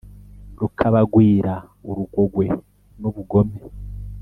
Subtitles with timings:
[0.59, 1.53] rukabagwira
[1.89, 2.45] urugogwe
[2.99, 3.57] nubu gome